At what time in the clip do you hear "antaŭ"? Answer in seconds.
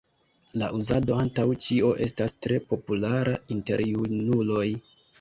1.25-1.45